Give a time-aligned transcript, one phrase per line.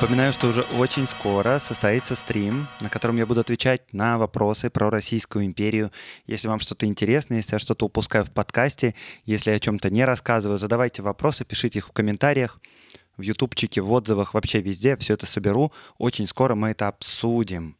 [0.00, 4.90] Напоминаю, что уже очень скоро состоится стрим, на котором я буду отвечать на вопросы про
[4.90, 5.90] Российскую империю.
[6.28, 10.04] Если вам что-то интересно, если я что-то упускаю в подкасте, если я о чем-то не
[10.04, 12.60] рассказываю, задавайте вопросы, пишите их в комментариях,
[13.16, 14.96] в ютубчике, в отзывах, вообще везде.
[14.98, 15.72] Все это соберу.
[15.98, 17.76] Очень скоро мы это обсудим.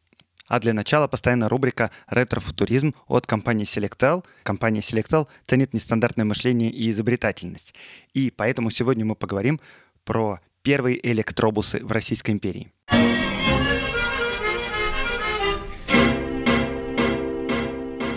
[0.49, 4.25] А для начала постоянно рубрика «Ретро-футуризм» от компании Selectel.
[4.43, 7.73] Компания Selectel ценит нестандартное мышление и изобретательность.
[8.13, 9.61] И поэтому сегодня мы поговорим
[10.03, 12.71] про первые электробусы в Российской империи.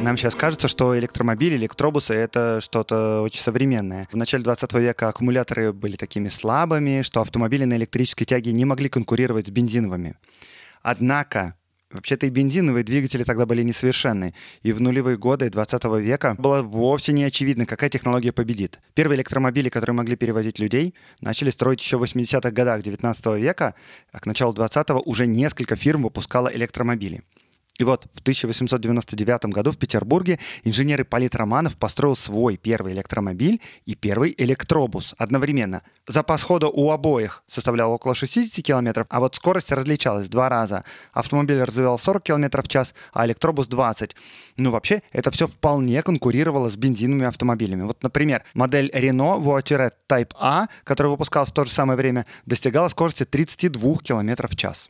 [0.02, 4.06] Нам сейчас кажется, что электромобили, электробусы— это что-то очень современное.
[4.12, 8.90] В начале 20 века аккумуляторы были такими слабыми, что автомобили на электрической тяге не могли
[8.90, 10.16] конкурировать с бензиновыми.
[10.82, 11.54] Однако
[11.92, 17.12] Вообще-то и бензиновые двигатели тогда были несовершенны, и в нулевые годы 20 века было вовсе
[17.12, 18.78] не очевидно, какая технология победит.
[18.94, 23.74] Первые электромобили, которые могли перевозить людей, начали строить еще в 80-х годах 19 века,
[24.10, 27.22] а к началу 20-го уже несколько фирм выпускало электромобили.
[27.78, 33.94] И вот в 1899 году в Петербурге инженер Ипполит Романов построил свой первый электромобиль и
[33.94, 35.82] первый электробус одновременно.
[36.06, 40.84] Запас хода у обоих составлял около 60 км, а вот скорость различалась в два раза.
[41.12, 44.16] Автомобиль развивал 40 км в час, а электробус 20.
[44.58, 47.82] Ну вообще, это все вполне конкурировало с бензиновыми автомобилями.
[47.82, 52.88] Вот, например, модель Renault Voiture Type A, которая выпускалась в то же самое время, достигала
[52.88, 54.88] скорости 32 км в час.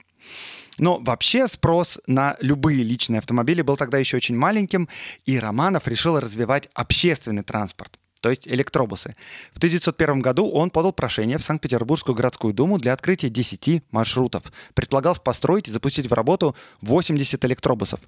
[0.78, 4.88] Но вообще спрос на любые личные автомобили был тогда еще очень маленьким,
[5.26, 9.16] и Романов решил развивать общественный транспорт то есть электробусы.
[9.52, 14.44] В 1901 году он подал прошение в Санкт-Петербургскую городскую думу для открытия 10 маршрутов.
[14.74, 18.00] Предполагал построить и запустить в работу 80 электробусов.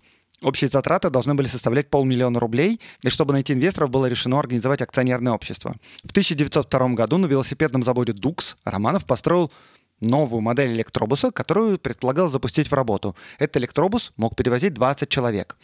[0.43, 5.33] Общие затраты должны были составлять полмиллиона рублей, и чтобы найти инвесторов, было решено организовать акционерное
[5.33, 5.75] общество.
[6.05, 9.53] В 1902 году на велосипедном заводе «Дукс» Романов построил
[10.01, 13.17] новую модель электробуса, которую предполагал запустить в работу.
[13.39, 15.57] Этот электробус мог перевозить 20 человек.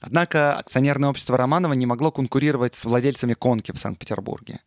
[0.00, 4.60] Однако акционерное общество Романова не могло конкурировать с владельцами конки в Санкт-Петербурге.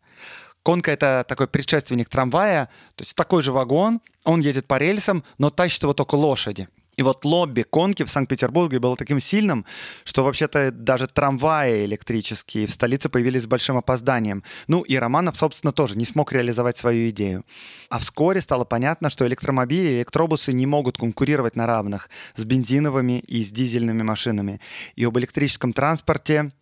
[0.62, 5.50] Конка— это такой предшественник трамвая, то есть такой же вагон, он едет по рельсам, но
[5.50, 6.68] тащит его только лошади.
[6.96, 9.64] И вот лобби конки в Санкт-Петербурге было таким сильным,
[10.04, 14.42] что вообще-то даже трамваи электрические в столице появились с большим опозданием.
[14.68, 17.44] Ну и Романов, собственно, тоже не смог реализовать свою идею.
[17.88, 23.20] А вскоре стало понятно, что электромобили и электробусы не могут конкурировать на равных с бензиновыми
[23.20, 24.60] и с дизельными машинами.
[24.96, 26.52] И об электрическом транспорте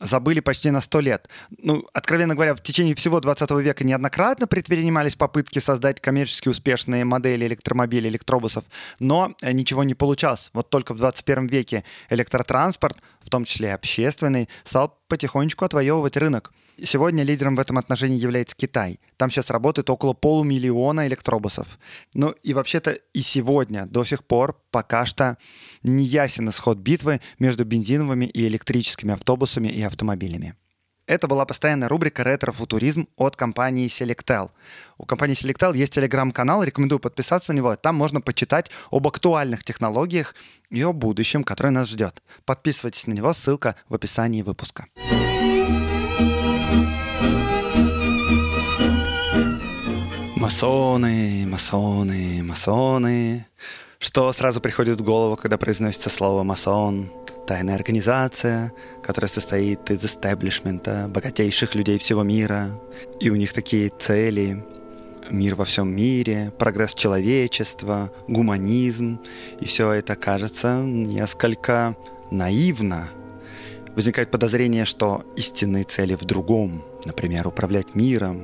[0.00, 1.28] забыли почти на сто лет.
[1.58, 7.46] Ну, откровенно говоря, в течение всего 20 века неоднократно предпринимались попытки создать коммерчески успешные модели
[7.46, 8.64] электромобилей, электробусов,
[8.98, 10.50] но э, ничего не получалось.
[10.52, 16.52] Вот только в 21 веке электротранспорт, в том числе и общественный, стал потихонечку отвоевывать рынок.
[16.82, 18.98] Сегодня лидером в этом отношении является Китай.
[19.16, 21.78] Там сейчас работает около полумиллиона электробусов.
[22.14, 25.38] Ну и вообще-то и сегодня до сих пор пока что
[25.82, 30.54] не ясен исход битвы между бензиновыми и электрическими автобусами и автомобилями.
[31.06, 34.50] Это была постоянная рубрика «Ретро-футуризм» от компании Selectel.
[34.96, 37.76] У компании Selectel есть телеграм-канал, рекомендую подписаться на него.
[37.76, 40.34] Там можно почитать об актуальных технологиях
[40.70, 42.22] и о будущем, которое нас ждет.
[42.46, 44.86] Подписывайтесь на него, ссылка в описании выпуска.
[50.44, 53.46] Масоны, масоны, масоны.
[53.98, 57.10] Что сразу приходит в голову, когда произносится слово «масон»?
[57.46, 62.78] Тайная организация, которая состоит из истеблишмента богатейших людей всего мира.
[63.20, 64.62] И у них такие цели
[65.30, 69.20] мир во всем мире, прогресс человечества, гуманизм.
[69.60, 71.96] И все это кажется несколько
[72.30, 73.08] наивно.
[73.96, 78.42] Возникает подозрение, что истинные цели в другом, например, управлять миром,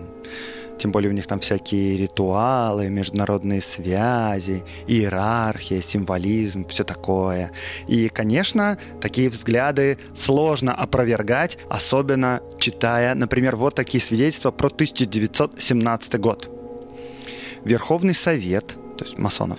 [0.81, 7.53] тем более у них там всякие ритуалы, международные связи, иерархия, символизм, все такое.
[7.87, 16.51] И, конечно, такие взгляды сложно опровергать, особенно читая, например, вот такие свидетельства про 1917 год.
[17.65, 19.59] Верховный Совет, то есть масонов,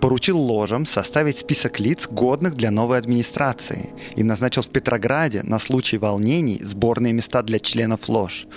[0.00, 5.98] поручил ложам составить список лиц, годных для новой администрации, и назначил в Петрограде на случай
[5.98, 8.48] волнений сборные места для членов лож.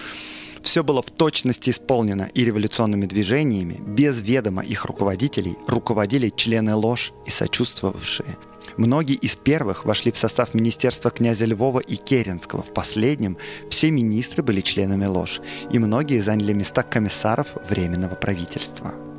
[0.63, 7.13] Все было в точности исполнено, и революционными движениями, без ведома их руководителей, руководили члены ложь
[7.25, 8.37] и сочувствовавшие.
[8.77, 12.63] Многие из первых вошли в состав министерства князя Львова и Керенского.
[12.63, 13.37] В последнем
[13.69, 15.41] все министры были членами ложь,
[15.71, 19.10] и многие заняли места комиссаров Временного правительства.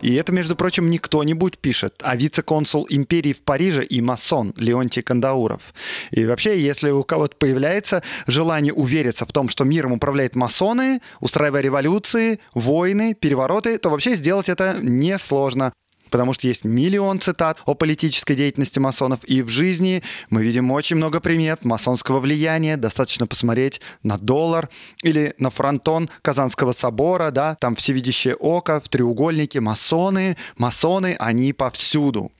[0.00, 5.02] И это, между прочим, не кто-нибудь пишет, а вице-консул империи в Париже и масон Леонтий
[5.02, 5.74] Кандауров.
[6.10, 11.60] И вообще, если у кого-то появляется желание увериться в том, что миром управляют масоны, устраивая
[11.60, 15.72] революции, войны, перевороты, то вообще сделать это несложно
[16.10, 20.96] потому что есть миллион цитат о политической деятельности масонов, и в жизни мы видим очень
[20.96, 22.76] много примет масонского влияния.
[22.76, 24.68] Достаточно посмотреть на доллар
[25.02, 32.32] или на фронтон Казанского собора, да, там всевидящее око в треугольнике, масоны, масоны, они повсюду.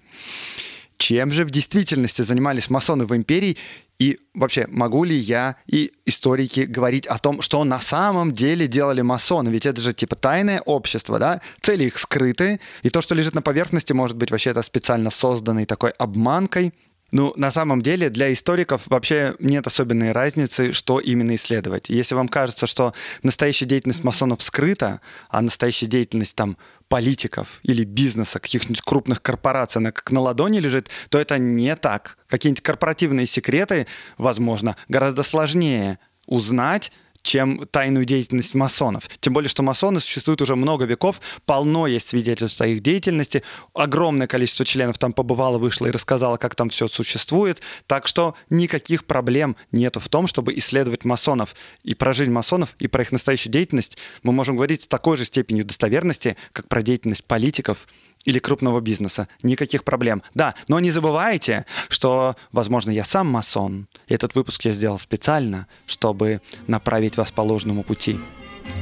[0.99, 3.57] Чем же в действительности занимались масоны в империи,
[4.01, 9.03] и вообще, могу ли я и историки говорить о том, что на самом деле делали
[9.03, 9.51] масоны?
[9.51, 11.43] Ведь это же типа тайное общество, да?
[11.61, 15.67] Цели их скрыты, и то, что лежит на поверхности, может быть вообще это специально созданной
[15.67, 16.73] такой обманкой.
[17.13, 21.91] Ну, на самом деле, для историков вообще нет особенной разницы, что именно исследовать.
[21.91, 26.57] Если вам кажется, что настоящая деятельность масонов скрыта, а настоящая деятельность там
[26.91, 32.19] политиков или бизнеса, каких-нибудь крупных корпораций, она как на ладони лежит, то это не так.
[32.27, 33.87] Какие-нибудь корпоративные секреты,
[34.19, 39.09] возможно, гораздо сложнее узнать, чем тайную деятельность масонов.
[39.21, 43.43] Тем более, что масоны существуют уже много веков, полно есть свидетельств о их деятельности,
[43.75, 49.05] огромное количество членов там побывало, вышло и рассказало, как там все существует, так что никаких
[49.05, 51.55] проблем нету в том, чтобы исследовать масонов.
[51.83, 55.25] И про жизнь масонов, и про их настоящую деятельность мы можем говорить с такой же
[55.25, 57.87] степенью достоверности, как про деятельность политиков,
[58.25, 59.29] или крупного бизнеса.
[59.43, 60.23] Никаких проблем.
[60.35, 63.87] Да, но не забывайте, что, возможно, я сам масон.
[64.09, 68.19] И этот выпуск я сделал специально, чтобы направить вас по ложному пути.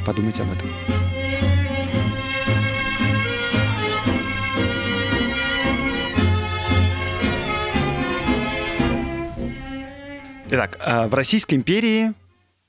[0.04, 0.68] Подумайте об этом.
[10.50, 12.14] Итак, э, в Российской империи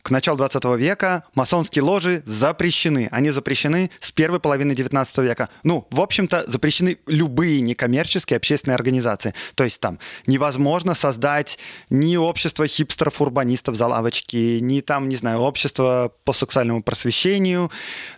[0.01, 3.09] к началу 20 века масонские ложи запрещены.
[3.11, 5.49] Они запрещены с первой половины 19 века.
[5.63, 9.33] Ну, в общем-то, запрещены любые некоммерческие общественные организации.
[9.55, 11.59] То есть там невозможно создать
[11.89, 17.69] ни общество хипстеров-урбанистов за лавочки, ни там, не знаю, общество по сексуальному просвещению.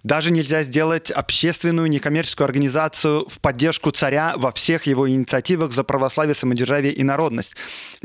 [0.04, 6.36] Даже нельзя сделать общественную некоммерческую организацию в поддержку царя во всех его инициативах за православие,
[6.36, 7.56] самодержавие и народность.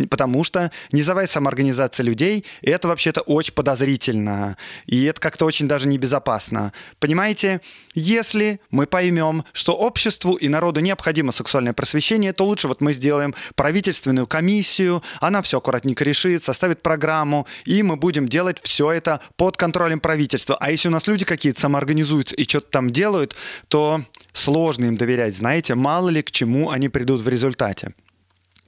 [0.08, 6.72] Потому что низовая самоорганизация людей— это вообще-то очень подозрительно, и это как-то очень даже небезопасно.
[7.00, 7.60] Понимаете,
[7.94, 13.34] если мы поймем, что обществу и народу необходимо сексуальное просвещение, то лучше вот мы сделаем
[13.56, 19.56] правительственную комиссию, она все аккуратненько решит, составит программу, и мы будем делать все это под
[19.56, 20.56] контролем правительства.
[20.60, 23.34] А если у нас люди какие-то самоорганизуются и что-то там делают,
[23.66, 24.00] то
[24.32, 27.94] сложно им доверять, знаете, мало ли к чему они придут в результате.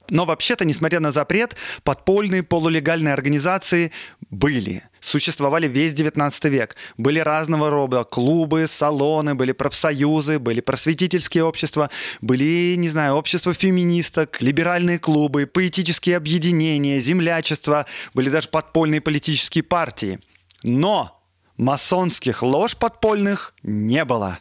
[0.09, 3.91] Но вообще-то, несмотря на запрет, подпольные полулегальные организации
[4.29, 4.83] были.
[4.99, 6.75] Существовали весь 19 век.
[6.97, 11.89] Были разного рода клубы, салоны, были профсоюзы, были просветительские общества,
[12.21, 20.19] были, не знаю, общества феминисток, либеральные клубы, поэтические объединения, землячество, были даже подпольные политические партии.
[20.63, 21.21] Но
[21.57, 24.39] масонских лож подпольных не было.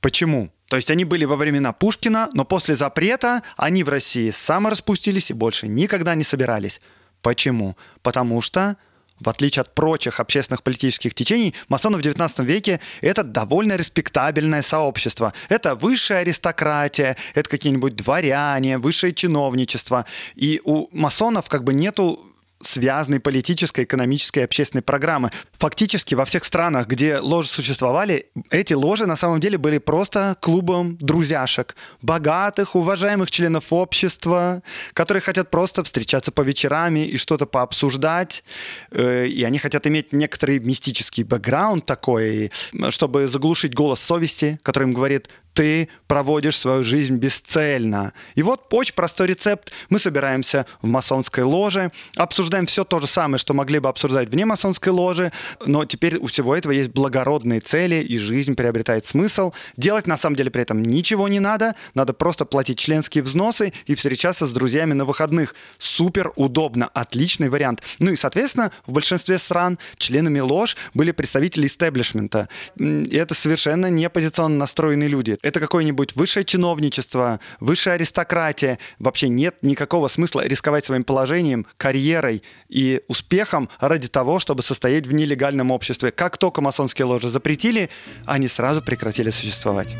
[0.00, 0.50] Почему?
[0.68, 5.34] То есть они были во времена Пушкина, но после запрета они в России самораспустились и
[5.34, 6.80] больше никогда не собирались.
[7.22, 7.76] Почему?
[8.02, 8.76] Потому что
[9.20, 15.32] в отличие от прочих общественных политических течений, масоны в XIX веке— это довольно респектабельное сообщество.
[15.48, 20.04] Это высшая аристократия, это какие-нибудь дворяне, высшее чиновничество.
[20.34, 22.20] И у масонов как бы нету
[22.62, 25.30] связанной политической, экономической и общественной программы.
[25.52, 30.96] Фактически во всех странах, где ложи существовали, эти ложи на самом деле были просто клубом
[30.96, 38.44] друзьяшек, богатых, уважаемых членов общества, которые хотят просто встречаться по вечерам и что-то пообсуждать.
[38.90, 42.52] Э, и они хотят иметь некоторый мистический бэкграунд такой,
[42.90, 48.12] чтобы заглушить голос совести, который им говорит, ты проводишь свою жизнь бесцельно.
[48.34, 49.72] И вот очень простой рецепт.
[49.88, 54.44] Мы собираемся в масонской ложе, обсуждаем все то же самое, что могли бы обсуждать вне
[54.44, 55.32] масонской ложи,
[55.64, 59.52] но теперь у всего этого есть благородные цели, и жизнь приобретает смысл.
[59.78, 63.94] Делать на самом деле при этом ничего не надо, надо просто платить членские взносы и
[63.94, 65.54] встречаться с друзьями на выходных.
[65.78, 67.80] Супер удобно, отличный вариант.
[67.98, 72.50] Ну и, соответственно, в большинстве стран членами лож были представители истеблишмента.
[72.78, 78.80] И это совершенно не оппозиционно настроенные люди это какое-нибудь высшее чиновничество, высшая аристократия.
[78.98, 85.12] Вообще нет никакого смысла рисковать своим положением, карьерой и успехом ради того, чтобы состоять в
[85.12, 86.10] нелегальном обществе.
[86.10, 87.90] Как только масонские ложи запретили,
[88.24, 89.94] они сразу прекратили существовать.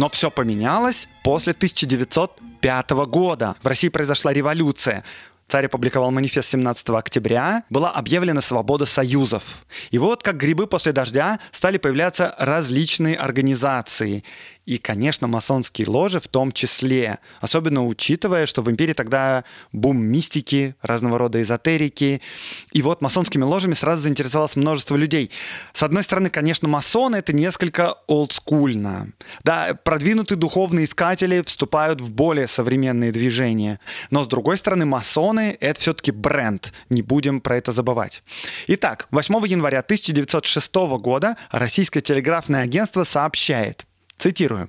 [0.00, 3.56] Но все поменялось после 1905 года.
[3.62, 5.04] В России произошла революция.
[5.50, 9.66] Царь опубликовал манифест 17 октября, была объявлена свобода союзов.
[9.90, 14.22] И вот как грибы после дождя стали появляться различные организации.
[14.70, 17.18] И, конечно, масонские ложи в том числе.
[17.40, 22.22] Особенно учитывая, что в империи тогда бум мистики, разного рода эзотерики.
[22.70, 25.32] И вот масонскими ложами сразу заинтересовалось множество людей.
[25.72, 29.08] С одной стороны, конечно, масоны— это несколько олдскульно.
[29.42, 33.80] Да, продвинутые духовные искатели вступают в более современные движения.
[34.12, 36.72] Но, с другой стороны, масоны— это все-таки бренд.
[36.90, 38.22] Не будем про это забывать.
[38.68, 43.84] Итак, 8 января 1906 года Российское телеграфное агентство сообщает,
[44.20, 44.68] Цитирую.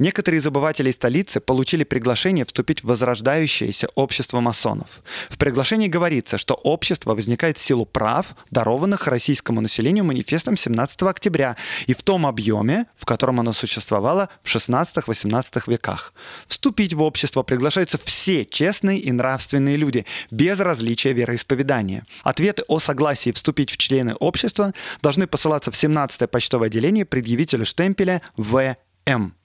[0.00, 5.02] «Некоторые забыватели столицы получили приглашение вступить в возрождающееся общество масонов.
[5.28, 11.56] В приглашении говорится, что общество возникает в силу прав, дарованных российскому населению манифестом 17 октября
[11.86, 16.12] и в том объеме, в котором оно существовало в 16-18 веках.
[16.48, 22.02] Вступить в общество приглашаются все честные и нравственные люди, без различия вероисповедания.
[22.24, 28.22] Ответы о согласии вступить в члены общества должны посылаться в 17-е почтовое отделение предъявителю штемпеля
[28.36, 28.76] В.
[29.08, 29.37] M.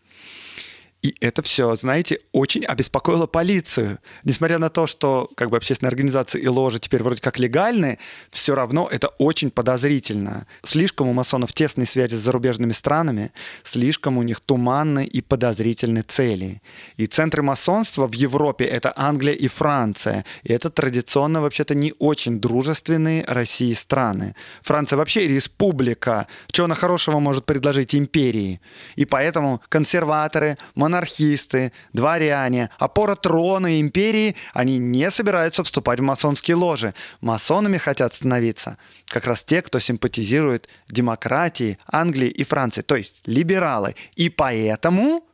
[1.03, 3.99] И это все, знаете, очень обеспокоило полицию.
[4.23, 7.99] Несмотря на то, что как бы общественные организации и ложи теперь вроде как легальны,
[8.31, 10.47] все равно это очень подозрительно.
[10.63, 13.33] Слишком у масонов тесные связи с зарубежными странами,
[13.65, 16.61] слишком у них туманные и подозрительные цели.
[16.95, 20.23] И центры масонства в Европе— это Англия и Франция.
[20.43, 24.35] И это традиционно вообще-то не очень дружественные России страны.
[24.61, 26.27] Франция вообще республика.
[26.53, 28.61] Что она хорошего может предложить империи?
[28.95, 36.55] И поэтому консерваторы, монархи, монархисты, дворяне, опора трона империи, они не собираются вступать в масонские
[36.55, 36.93] ложи.
[37.21, 43.95] Масонами хотят становиться как раз те, кто симпатизирует демократии Англии и Франции, то есть либералы.
[44.15, 45.25] И поэтому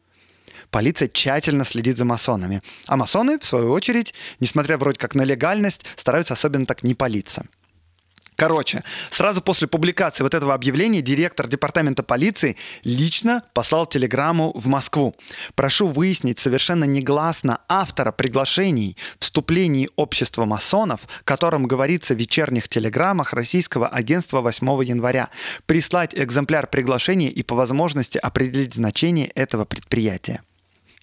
[0.72, 2.62] полиция тщательно следит за масонами.
[2.88, 7.46] А масоны, в свою очередь, несмотря вроде как на легальность, стараются особенно так не палиться.
[8.40, 12.56] Короче, сразу после публикации вот этого объявления директор департамента полиции
[12.86, 15.14] лично послал телеграмму в Москву.
[15.56, 23.34] Прошу выяснить совершенно негласно автора приглашений вступлений общества масонов, о котором говорится в вечерних телеграммах
[23.34, 25.32] российского агентства 8 января.
[25.66, 30.44] Прислать экземпляр приглашения и по возможности определить значение этого предприятия.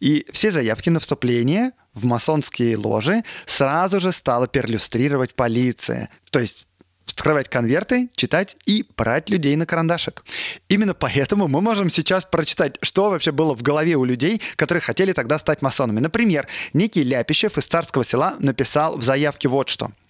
[0.00, 6.08] И все заявки на вступление в масонские ложи сразу же стала перлюстрировать полиция.
[6.30, 6.65] То есть
[7.06, 10.24] вскрывать конверты, читать и брать людей на карандашик.
[10.68, 15.12] Именно поэтому мы можем сейчас прочитать, что вообще было в голове у людей, которые хотели
[15.12, 16.00] тогда стать масонами.
[16.00, 19.90] Например, некий Ляпищев из царского села написал в заявке вот что–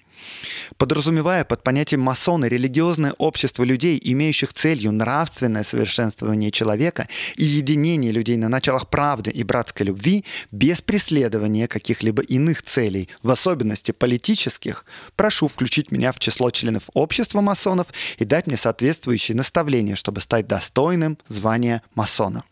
[0.76, 8.36] подразумевая под понятием масоны религиозное общество людей, имеющих целью нравственное совершенствование человека и единение людей
[8.36, 14.84] на началах правды и братской любви, без преследования каких-либо иных целей, в особенности политических,
[15.16, 20.46] прошу включить меня в число членов общества масонов и дать мне соответствующие наставления, чтобы стать
[20.46, 22.44] достойным звания масона.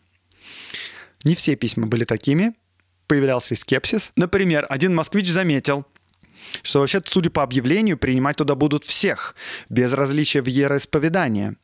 [1.23, 2.53] Не все письма были такими,
[3.07, 4.11] появлялся и скепсис.
[4.15, 5.85] Например, один москвич заметил,
[6.61, 9.35] что вообще, судя по объявлению, принимать туда будут всех,
[9.69, 11.55] без различия в вероисповедании.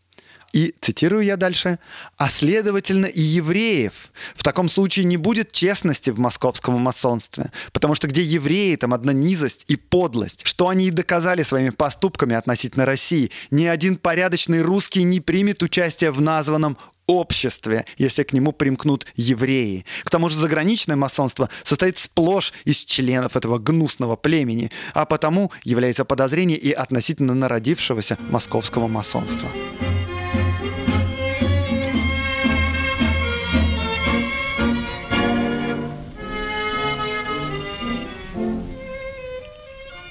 [0.53, 1.79] И, цитирую я дальше,
[2.17, 4.11] «а следовательно и евреев.
[4.35, 9.13] В таком случае не будет честности в московском масонстве, потому что где евреи, там одна
[9.13, 13.31] низость и подлость, что они и доказали своими поступками относительно России.
[13.49, 16.77] Ни один порядочный русский не примет участие в названном
[17.07, 19.85] обществе, если к нему примкнут евреи.
[20.03, 26.05] К тому же заграничное масонство состоит сплошь из членов этого гнусного племени, а потому является
[26.05, 29.49] подозрение и относительно народившегося московского масонства.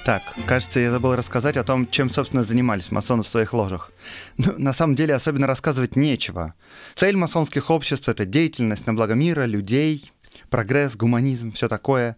[0.03, 3.91] Так, кажется, я забыл рассказать о том, чем, собственно, занимались масоны в своих ложах.
[4.37, 6.55] Но, на самом деле особенно рассказывать нечего.
[6.95, 10.11] Цель масонских обществ— это деятельность на благо мира, людей,
[10.49, 12.17] прогресс, гуманизм, все такое.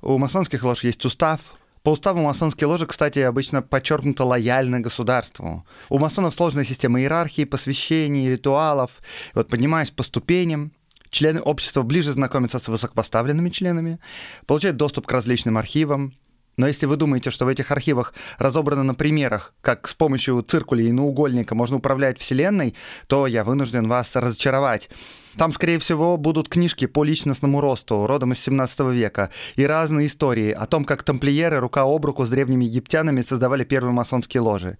[0.00, 1.40] У масонских лож есть устав,
[1.82, 5.66] по уставу масонские ложи, кстати, обычно подчеркнуто лояльны государству.
[5.90, 9.02] У масонов сложная система иерархии, посвящений, ритуалов.
[9.34, 10.72] Вот поднимаясь по ступеням,
[11.10, 13.98] члены общества ближе знакомятся с высокопоставленными членами,
[14.46, 16.14] получают доступ к различным архивам,
[16.56, 20.84] Но если вы думаете, что в этих архивах разобрано на примерах, как с помощью циркуля
[20.84, 22.74] и наугольника можно управлять Вселенной,
[23.06, 24.88] то я вынужден вас разочаровать.
[25.36, 30.52] Там, скорее всего, будут книжки по личностному росту, родом из 17 века, и разные истории
[30.52, 34.78] о том, как тамплиеры рука об руку с древними египтянами создавали первые масонские ложи.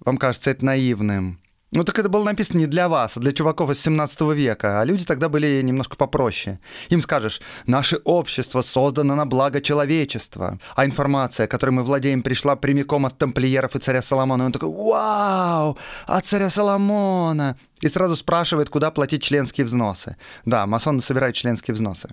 [0.00, 1.40] Вам кажется это наивным.
[1.72, 4.84] Ну так это было написано не для вас, а для чуваков из 17 века, а
[4.84, 6.60] люди тогда были немножко попроще.
[6.90, 13.04] Им скажешь, наше общество создано на благо человечества, а информация, которой мы владеем, пришла прямиком
[13.04, 14.44] от тамплиеров и царя Соломона.
[14.44, 17.58] И он такой, вау, от царя Соломона!
[17.80, 20.16] И сразу спрашивает, куда платить членские взносы.
[20.44, 22.08] Да, масоны собирают членские взносы.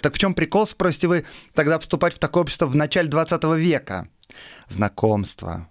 [0.00, 4.08] Так в чем прикол, спросите вы, тогда вступать в такое общество в начале 20 века?
[4.68, 5.68] Знакомство.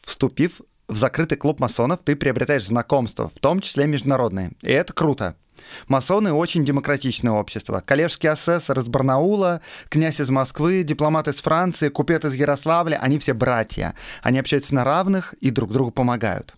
[0.00, 4.52] Вступив в закрытый клуб масонов ты приобретаешь знакомства, в том числе международные.
[4.62, 5.36] И это круто.
[5.88, 7.82] Масоны очень демократичное общество.
[7.84, 13.32] Коллежский асессор из Барнаула, князь из Москвы, дипломат из Франции, купец из Ярославля, они все
[13.32, 13.94] братья.
[14.22, 16.54] Они общаются на равных и друг другу помогают.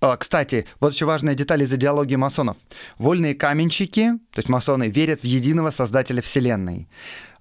[0.00, 2.56] А, кстати, вот еще важная деталь из идеологии масонов.
[2.98, 6.88] Вольные каменщики, то есть масоны, верят в единого создателя Вселенной.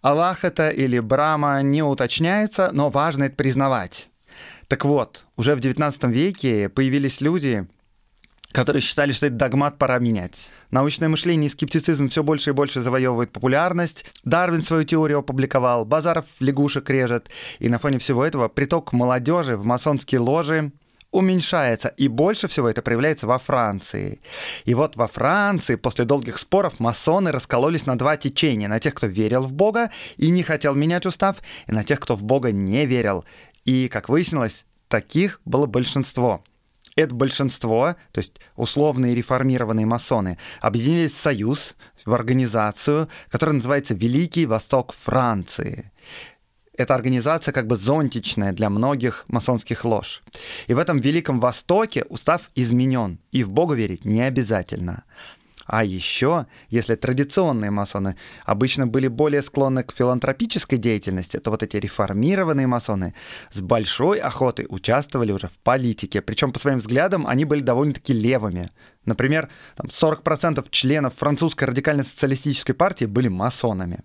[0.02, 4.11] Аллах это или Брама не уточняется, но важно это признавать.
[4.72, 7.68] Так вот, уже в 19 веке появились люди,
[8.54, 10.50] которые считали, что этот догмат пора менять.
[10.70, 14.06] Научное мышление и скептицизм все больше и больше завоевывают популярность.
[14.24, 17.30] Дарвин свою теорию опубликовал, Базаров лягушек режет.
[17.60, 20.72] И на фоне всего этого приток молодежи в масонские ложи
[21.12, 24.22] уменьшается, и больше всего это проявляется во Франции.
[24.64, 28.70] И вот во Франции после долгих споров масоны раскололись на два течения.
[28.70, 31.38] На тех, кто верил в Бога и не хотел менять устав,
[31.68, 33.26] и на тех, кто в Бога не верил
[33.66, 36.44] и, как выяснилось, таких было большинство.
[36.96, 41.76] Это большинство, то есть условные реформированные масоны, объединились в союз,
[42.06, 45.92] в организацию, которая называется Великий Восток Франции.
[46.78, 50.24] Эта организация как бы зонтичная для многих масонских лож.
[50.68, 55.04] И в этом Великом Востоке устав изменен, и в Бога верить не обязательно.
[55.72, 61.78] А еще, если традиционные масоны обычно были более склонны к филантропической деятельности, то вот эти
[61.78, 63.16] реформированные масоны
[63.54, 66.22] с большой охотой участвовали уже в политике.
[66.22, 68.70] Причем, по своим взглядам, они были довольно-таки левыми.
[69.06, 74.00] Например, там 40% членов французской радикально-социалистической партии были масонами.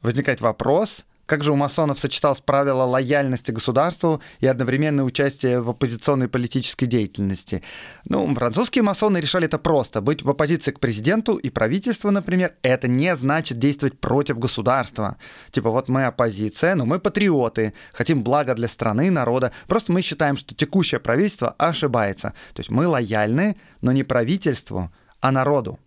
[0.00, 6.28] Возникает вопрос, как же у масонов сочеталось правило лояльности государству и одновременное участие в оппозиционной
[6.28, 7.62] политической деятельности?
[8.08, 10.00] Ну, французские масоны решали это просто.
[10.00, 15.16] Быть в оппозиции к президенту и правительству, например, это не значит действовать против государства.
[15.50, 19.52] Типа, вот мы оппозиция, но мы патриоты, хотим блага для страны, народа.
[19.66, 22.34] Просто мы считаем, что текущее правительство ошибается.
[22.54, 25.78] То есть мы лояльны, но не правительству, а народу.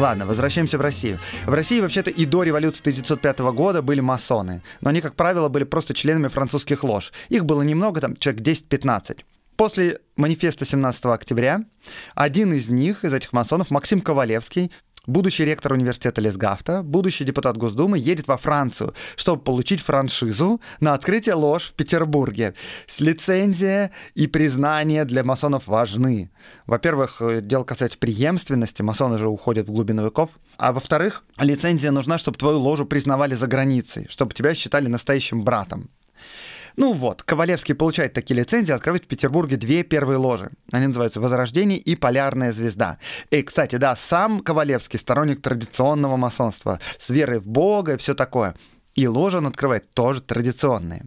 [0.00, 1.18] Ладно, возвращаемся в Россию.
[1.44, 5.64] В России вообще-то и до революции 1905 года были масоны, но они, как правило, были
[5.64, 7.12] просто членами французских лож.
[7.28, 9.18] Их было немного, там человек 10-15.
[9.56, 11.66] После манифеста 17 октября
[12.14, 14.72] один из них, из этих масонов, Максим Ковалевский,
[15.06, 21.34] будущий ректор университета Лесгафта, будущий депутат Госдумы, едет во Францию, чтобы получить франшизу на открытие
[21.34, 22.54] лож в Петербурге.
[22.98, 26.30] Лицензия и признание для масонов важны.
[26.66, 30.30] Во-первых, э, дело касается преемственности, масоны же уходят в глубину веков.
[30.56, 35.90] А во-вторых, лицензия нужна, чтобы твою ложу признавали за границей, чтобы тебя считали настоящим братом.
[36.76, 40.50] Ну вот, Ковалевский получает такие лицензии, открывает в Петербурге две первые ложи.
[40.72, 42.98] Они называются «Возрождение» и «Полярная звезда».
[43.30, 48.54] И, кстати, да, сам Ковалевский сторонник традиционного масонства, с верой в Бога и все такое.
[48.94, 51.06] И ложи он открывает тоже традиционные.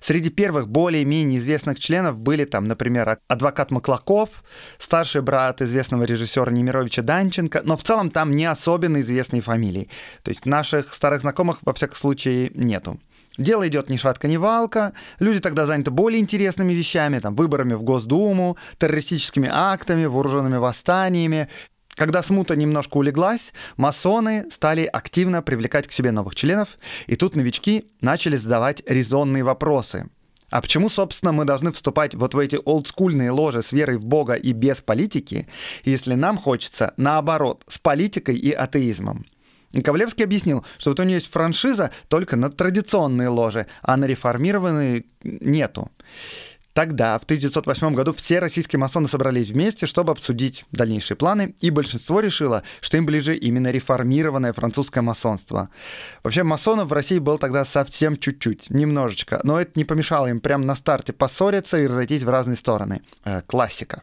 [0.00, 4.42] Среди первых более-менее известных членов были там, например, адвокат Маклаков,
[4.78, 9.88] старший брат известного режиссера Немировича Данченко, но в целом там не особенно известные фамилии.
[10.22, 12.98] То есть наших старых знакомых, во всяком случае, нету.
[13.38, 14.92] Дело идет ни шатка, ни валка.
[15.18, 21.48] Люди тогда заняты более интересными вещами, там, выборами в Госдуму, террористическими актами, вооруженными восстаниями.
[21.94, 27.86] Когда смута немножко улеглась, масоны стали активно привлекать к себе новых членов, и тут новички
[28.00, 30.08] начали задавать резонные вопросы.
[30.50, 34.34] А почему, собственно, мы должны вступать вот в эти олдскульные ложи с верой в Бога
[34.34, 35.48] и без политики,
[35.84, 39.24] если нам хочется, наоборот, с политикой и атеизмом?
[39.72, 44.04] И Ковалевский объяснил, что вот у нее есть франшиза только на традиционные ложи, а на
[44.06, 45.90] реформированные нету.
[46.72, 52.20] Тогда, в 1908 году, все российские масоны собрались вместе, чтобы обсудить дальнейшие планы, и большинство
[52.20, 55.68] решило, что им ближе именно реформированное французское масонство.
[56.22, 60.64] Вообще, масонов в России было тогда совсем чуть-чуть, немножечко, но это не помешало им прямо
[60.64, 63.02] на старте поссориться и разойтись в разные стороны.
[63.24, 64.02] Э, классика.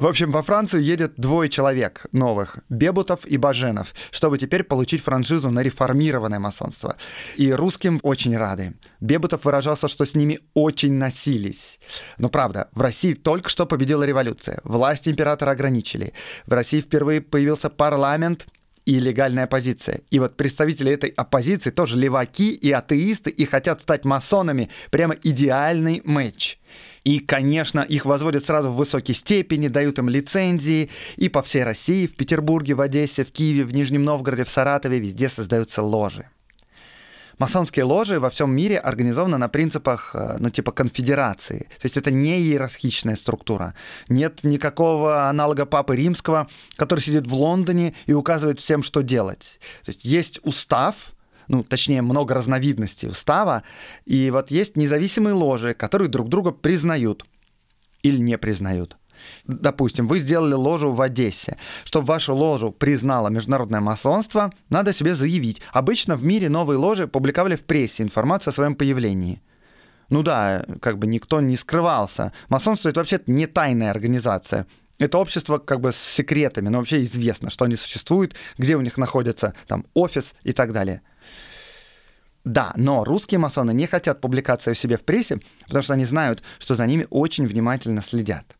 [0.00, 5.50] В общем, во Францию едет двое человек новых, Бебутов и Баженов, чтобы теперь получить франшизу
[5.50, 6.96] на реформированное масонство.
[7.36, 8.72] И русским очень рады.
[9.00, 11.78] Бебутов выражался, что с ними очень носились.
[12.16, 14.62] Но правда, в России только что победила революция.
[14.64, 16.14] Власть императора ограничили.
[16.46, 18.46] В России впервые появился парламент,
[18.90, 20.00] и легальная оппозиция.
[20.10, 24.68] И вот представители этой оппозиции тоже леваки и атеисты и хотят стать масонами.
[24.90, 26.58] Прямо идеальный матч.
[27.04, 30.90] И, конечно, их возводят сразу в высокие степени, дают им лицензии.
[31.16, 34.98] И по всей России, в Петербурге, в Одессе, в Киеве, в Нижнем Новгороде, в Саратове
[34.98, 36.26] везде создаются ложи.
[37.40, 41.60] Масонские ложи во всем мире организованы на принципах, э, ну, типа конфедерации.
[41.80, 43.74] То есть это не иерархичная структура.
[44.10, 49.58] Нет никакого аналога Папы Римского, который сидит в Лондоне и указывает всем, что делать.
[49.86, 51.14] То есть есть устав,
[51.48, 53.62] ну, точнее, много разновидностей устава,
[54.04, 57.24] и вот есть независимые ложи, которые друг друга признают
[58.02, 58.98] или не признают.
[59.44, 61.56] Допустим, вы сделали ложу в Одессе.
[61.84, 65.60] Чтобы вашу ложу признало международное масонство, надо себе заявить.
[65.72, 69.42] Обычно в мире новые ложи публиковали в прессе информацию о своем появлении.
[70.08, 72.32] Ну да, как бы никто не скрывался.
[72.48, 74.66] Масонство это вообще-то не тайная организация.
[74.98, 78.98] Это общество как бы с секретами, но вообще известно, что они существуют, где у них
[78.98, 81.02] находится там офис и так далее.
[82.44, 86.42] Да, но русские масоны не хотят публикации о себе в прессе, потому что они знают,
[86.58, 88.56] что за ними очень внимательно следят.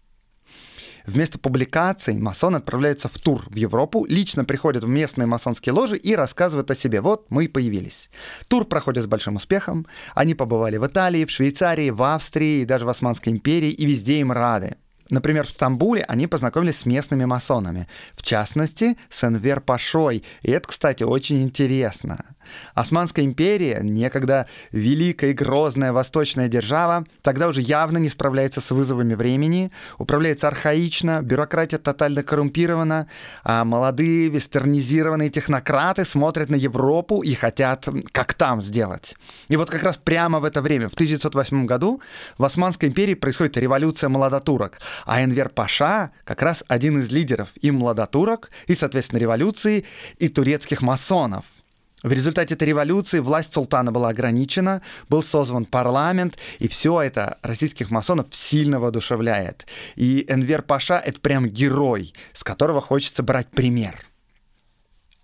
[1.07, 6.15] Вместо публикаций масон отправляется в тур в Европу, лично приходит в местные масонские ложи и
[6.15, 7.01] рассказывает о себе.
[7.01, 8.11] Вот мы и появились.
[8.49, 9.87] Тур проходит с большим успехом.
[10.15, 14.21] Они побывали в Италии, в Швейцарии, в Австрии и даже в Османской империи, и везде
[14.21, 14.77] им рады.
[15.11, 20.25] Например, в Стамбуле они познакомились с местными масонами, в частности, с Энвер Пашой.
[20.43, 22.25] И это, кстати, очень интересно.
[22.75, 29.15] Османская империя, некогда великая и грозная восточная держава, тогда уже явно не справляется с вызовами
[29.15, 33.07] времени, управляется архаично, бюрократия тотально коррумпирована,
[33.45, 39.15] а молодые вестернизированные технократы смотрят на Европу и хотят как там сделать.
[39.49, 42.01] И вот как раз прямо в это время, в 1908 году,
[42.39, 47.71] в Османской империи происходит революция молодотурок, а Энвер Паша как раз один из лидеров и
[47.71, 49.85] молодотурок, и, соответственно, революции,
[50.19, 51.45] и турецких масонов–
[52.03, 57.91] в результате этой революции власть султана была ограничена, был созван парламент, и все это российских
[57.91, 59.67] масонов сильно воодушевляет.
[59.97, 64.07] И Энвер Паша— это прям герой, с которого хочется брать пример.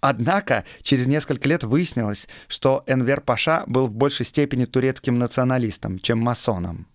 [0.00, 6.18] Однако через несколько лет выяснилось, что Энвер Паша был в большей степени турецким националистом, чем
[6.18, 6.86] масоном.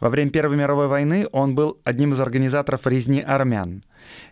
[0.00, 3.82] Во время Первой мировой войны он был одним из организаторов резни армян.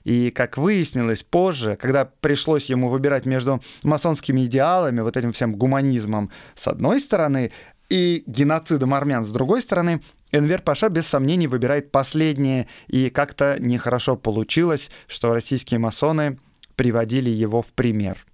[0.05, 6.31] И, как выяснилось позже, когда пришлось ему выбирать между масонскими идеалами, вот этим всем гуманизмом
[6.57, 7.53] с одной стороны
[7.88, 14.16] и геноцидом армян с другой стороны, Энвер Паша без сомнений выбирает последнее, и как-то нехорошо
[14.16, 16.38] получилось, что российские масоны
[16.77, 18.28] приводили его в пример.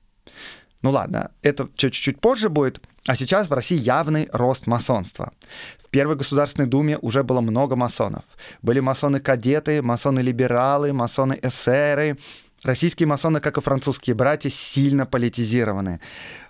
[0.85, 5.33] Ну ладно, это чуть-чуть позже будет, а сейчас в России явный рост масонства.
[5.83, 8.25] В Первой Государственной Думе уже было много масонов.
[8.61, 12.19] Были масоны-кадеты, масоны-либералы, масоны-эсеры,
[12.65, 16.01] Российские масоны, как и французские братья, сильно политизированы.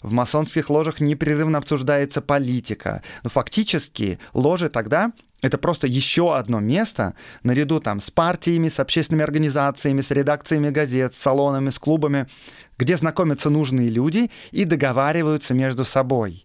[0.00, 3.02] В масонских ложах непрерывно обсуждается политика.
[3.24, 5.10] Но фактически ложи тогда
[5.44, 11.14] это просто еще одно место наряду там с партиями, с общественными организациями, с редакциями газет,
[11.14, 12.28] с салонами, с клубами,
[12.78, 16.44] где знакомятся нужные люди и договариваются между собой.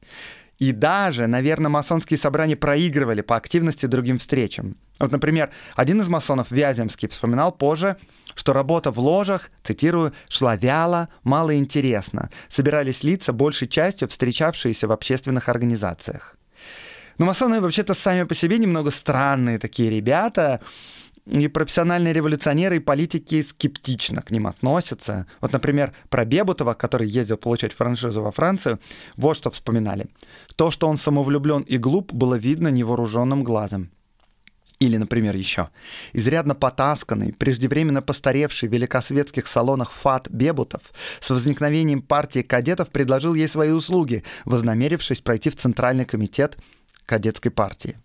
[0.58, 4.76] И даже, наверное, масонские собрания проигрывали по активности другим встречам.
[5.00, 7.96] Вот, например, один из масонов, Вяземский, вспоминал позже,
[8.36, 12.30] что работа в ложах, цитирую, «шла вяло, мало интересно.
[12.50, 16.36] Собирались лица, большей частью встречавшиеся в общественных организациях».
[17.18, 20.62] Но масоны вообще-то сами по себе немного странные такие ребята,
[21.26, 25.28] и профессиональные революционеры и политики скептично к ним относятся.
[25.42, 28.80] Вот, например, про Бебутова, который ездил получать франшизу во Францию,
[29.16, 30.08] вот что вспоминали.
[30.56, 33.92] То, что он самовлюблен и глуп, было видно невооруженным глазом.
[34.80, 35.70] Или, например, еще.
[36.14, 43.50] Изрядно потасканный, преждевременно постаревший в великосветских салонах Фат Бебутов с возникновением партии кадетов предложил ей
[43.50, 46.58] свои услуги, вознамерившись пройти в Центральный комитет
[47.06, 47.98] кадетской партии.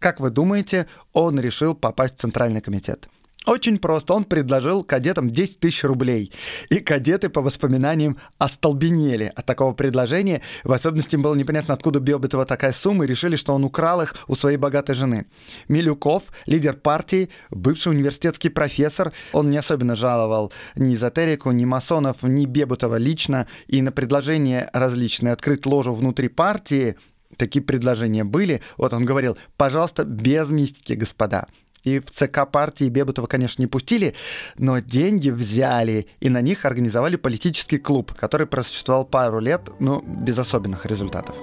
[0.00, 3.08] Как вы думаете, он решил попасть в Центральный комитет?
[3.46, 4.14] Очень просто.
[4.14, 6.32] Он предложил кадетам 10 тысяч рублей.
[6.68, 10.42] И кадеты, по воспоминаниям, остолбенели от такого предложения.
[10.62, 14.14] В особенности им было непонятно, откуда Бебетова такая сумма, и решили, что он украл их
[14.26, 15.26] у своей богатой жены.
[15.68, 22.44] Милюков, лидер партии, бывший университетский профессор, он не особенно жаловал ни эзотерику, ни масонов, ни
[22.44, 26.96] Бебутова лично, и на предложение различные открыть ложу внутри партии
[27.36, 28.62] такие предложения были.
[28.76, 31.46] Вот он говорил, пожалуйста, без мистики, господа.
[31.82, 34.14] И в ЦК партии Бебутова, конечно, не пустили,
[34.58, 40.38] но деньги взяли, и на них организовали политический клуб, который просуществовал пару лет, но без
[40.38, 41.36] особенных результатов.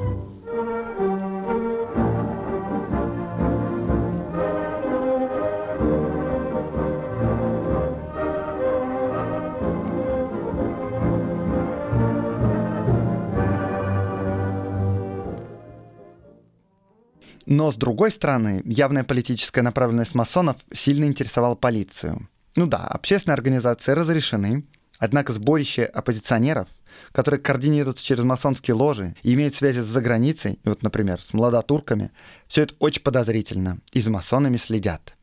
[17.47, 22.27] Но, с другой стороны, явная политическая направленность масонов сильно интересовала полицию.
[22.57, 24.65] Ну да, общественные организации разрешены,
[24.99, 26.67] однако сборище оппозиционеров,
[27.13, 32.11] которые координируются через масонские ложи и имеют связи с заграницей, вот, например, с младотурками,
[32.49, 35.16] все это очень подозрительно, и за масонами следят.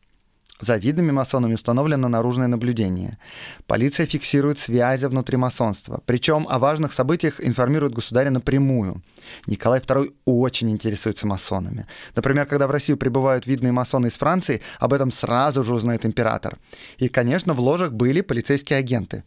[0.60, 3.18] За видными масонами установлено наружное наблюдение.
[3.66, 6.00] Полиция фиксирует связи внутри масонства.
[6.06, 9.02] Причем о важных событиях информирует государя напрямую.
[9.46, 11.88] Николай II очень интересуется масонами.
[12.14, 16.58] Например, когда в Россию прибывают видные масоны из Франции, об этом сразу же узнает император.
[16.98, 19.24] И, конечно, в ложах были полицейские агенты.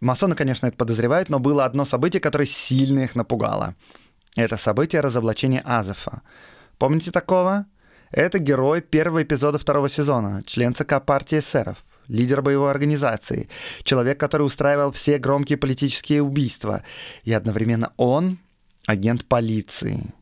[0.00, 3.76] Масоны, конечно, это подозревают, но было одно событие, которое сильно их напугало.
[4.34, 6.22] Это событие разоблачения Азефа.
[6.78, 7.66] Помните такого?
[8.10, 13.48] Это герой первого эпизода второго сезона, член ЦК партии эсеров, лидер боевой организации,
[13.84, 16.82] человек, который устраивал все громкие политические убийства.
[17.22, 18.38] И одновременно он
[18.86, 20.12] агент полиции.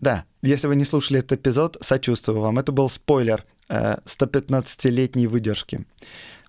[0.00, 2.58] Да, если вы не слушали этот эпизод, сочувствую вам.
[2.58, 5.84] Это был спойлер э, 115-летней выдержки.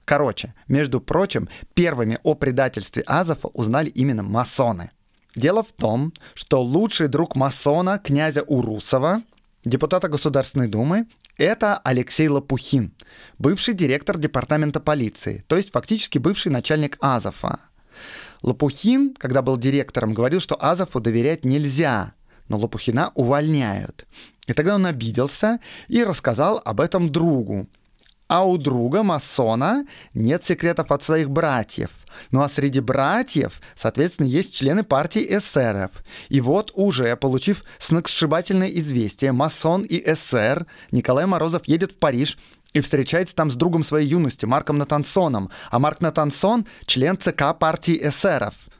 [0.05, 4.91] Короче, между прочим, первыми о предательстве Азова узнали именно масоны.
[5.35, 9.21] Дело в том, что лучший друг масона, князя Урусова,
[9.65, 12.93] депутата Государственной Думы, это Алексей Лопухин,
[13.39, 17.59] бывший директор департамента полиции, то есть фактически бывший начальник Азова.
[18.41, 22.13] Лопухин, когда был директором, говорил, что Азову доверять нельзя,
[22.49, 24.05] но Лопухина увольняют.
[24.47, 27.67] И тогда он обиделся и рассказал об этом другу,
[28.27, 31.89] а у друга масона нет секретов от своих братьев.
[32.31, 35.91] Ну а среди братьев, соответственно, есть члены партии эсеров.
[36.29, 42.37] И вот уже, получив сногсшибательное известие, масон и эсер, Николай Морозов едет в Париж
[42.73, 45.49] и встречается там с другом своей юности, Марком Натансоном.
[45.69, 48.53] А Марк Натансон— член ЦК партии эсеров—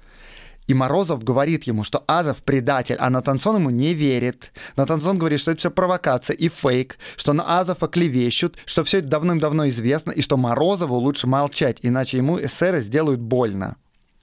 [0.67, 4.51] и Морозов говорит ему, что Азов предатель, а Натансон ему не верит.
[4.75, 9.07] Натансон говорит, что это все провокация и фейк, что на Азова клевещут, что все это
[9.07, 13.77] давным-давно известно, и что Морозову лучше молчать, иначе ему эсеры сделают больно.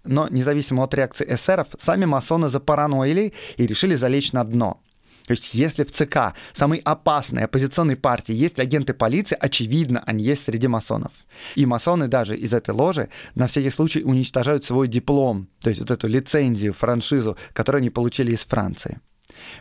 [0.05, 4.81] Но независимо от реакции эсеров, сами масоны запараноили и решили залечь на дно.
[5.26, 10.44] То есть если в ЦК, самой опасной оппозиционной партии, есть агенты полиции, очевидно, они есть
[10.44, 11.12] среди масонов.
[11.54, 15.90] И масоны даже из этой ложи на всякий случай уничтожают свой диплом, то есть вот
[15.90, 19.00] эту лицензию, франшизу, которую они получили из Франции.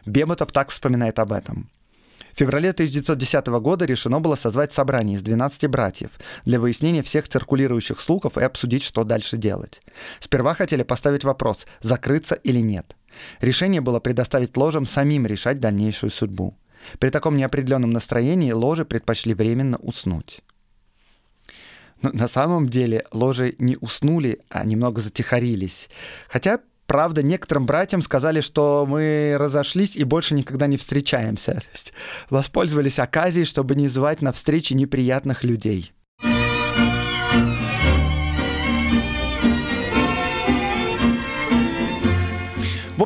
[0.06, 1.70] Беботов так вспоминает об этом.
[2.40, 6.12] В феврале 1910 года решено было созвать собрание из 12 братьев
[6.46, 9.82] для выяснения всех циркулирующих слухов и обсудить, что дальше делать.
[10.22, 12.96] Сперва хотели поставить вопрос, закрыться или нет.
[13.42, 16.58] Решение было предоставить ложам самим решать дальнейшую судьбу.
[16.98, 20.40] При таком неопределенном настроении ложи предпочли временно уснуть.
[22.02, 25.90] Но на самом деле ложи не уснули, а немного затихарились.
[26.30, 31.62] Хотя, правда, некоторым братьям сказали, что мы разошлись и больше никогда не встречаемся.
[32.32, 35.94] Воспользовались оказией, чтобы не звать на встречи неприятных людей.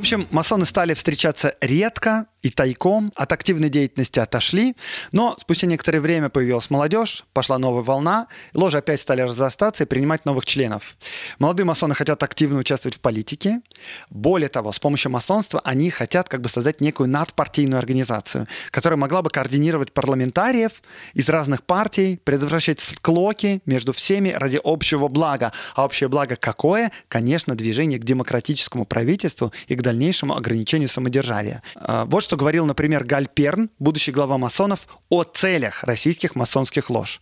[0.04, 4.76] Общем, масоны стали встречаться редко, и тайком от активной деятельности отошли,
[5.12, 10.26] но спустя некоторое время появилась молодежь, пошла новая волна, ложи опять стали разрастаться и принимать
[10.26, 10.98] новых членов.
[11.40, 13.62] Молодые масоны хотят активно участвовать в политике.
[14.10, 19.22] Более того, с помощью масонства они хотят как бы создать некую надпартийную организацию, которая могла
[19.22, 25.54] бы координировать парламентариев из разных партий, предотвращать склоки между всеми ради общего блага.
[25.76, 26.92] А общее благо какое?
[27.08, 31.62] Конечно, движение к демократическому правительству и к дальнейшему ограничению самодержавия.
[31.76, 37.20] А, вот что говорил, например, Галь Перн, будущий глава масонов, о целях российских масонских лож.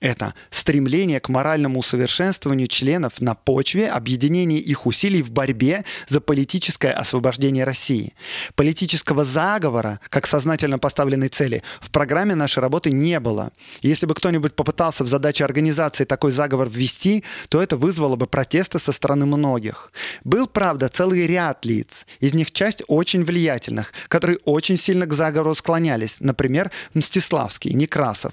[0.00, 6.92] Это стремление к моральному усовершенствованию членов на почве объединения их усилий в борьбе за политическое
[6.92, 8.14] освобождение России.
[8.56, 13.52] Политического заговора, как сознательно поставленной цели, в программе нашей работы не было.
[13.80, 18.78] Если бы кто-нибудь попытался в задаче организации такой заговор ввести, то это вызвало бы протесты
[18.78, 19.92] со стороны многих.
[20.24, 25.54] Был, правда, целый ряд лиц, из них часть очень влиятельных, которые очень сильно к заговору
[25.54, 28.32] склонялись, например, Мстиславский, Некрасов.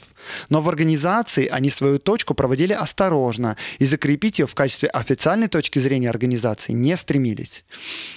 [0.49, 5.80] Но в организации они свою точку проводили осторожно и закрепить ее в качестве официальной точки
[5.80, 7.63] зрения организации не стремились.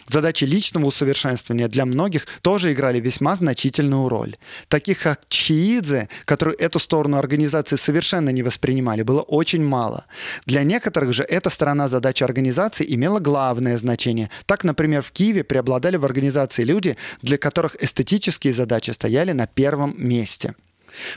[0.09, 4.37] Задачи личного усовершенствования для многих тоже играли весьма значительную роль.
[4.69, 10.07] Таких как Чиидзе, которые эту сторону организации совершенно не воспринимали, было очень мало.
[10.47, 14.31] Для некоторых же эта сторона задачи организации имела главное значение.
[14.47, 19.95] Так, например, в Киеве преобладали в организации люди, для которых эстетические задачи стояли на первом
[19.99, 20.55] месте.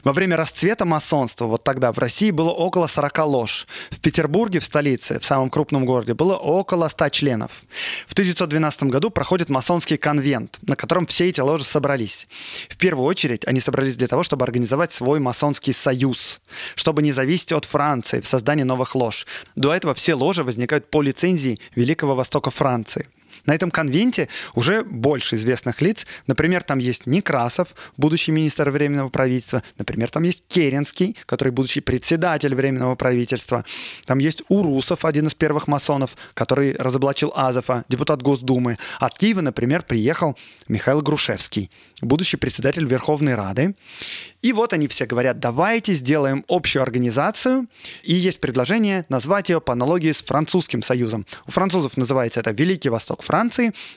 [0.03, 3.67] Во время расцвета масонства, вот тогда в России было около 40 лож.
[3.91, 7.63] В Петербурге, в столице, в самом крупном городе, было около 100 членов.
[8.07, 12.27] В 1912 году проходит масонский конвент, на котором все эти ложи собрались.
[12.69, 16.41] В первую очередь они собрались для того, чтобы организовать свой масонский союз,
[16.75, 19.25] чтобы не зависеть от Франции в создании новых лож.
[19.55, 23.07] До этого все ложи возникают по лицензии Великого Востока Франции.
[23.49, 26.05] На этом конвенте уже больше известных лиц.
[26.27, 29.63] Например, там есть Некрасов, будущий министр Временного правительства.
[29.79, 33.65] Например, там есть Керенский, который будущий председатель Временного правительства.
[34.05, 38.77] Там есть Урусов, один из первых масонов, который разоблачил Азова, депутат Госдумы.
[38.99, 43.73] От Киева, например, приехал Михаил Грушевский, будущий председатель Верховной Рады.
[44.43, 47.67] И вот они все говорят, давайте сделаем общую организацию.
[48.03, 51.25] И есть предложение назвать ее по аналогии с французским союзом.
[51.47, 53.38] У французов называется это Великий Восток Франции.